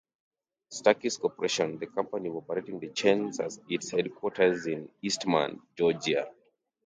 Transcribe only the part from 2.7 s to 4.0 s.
the chains, has its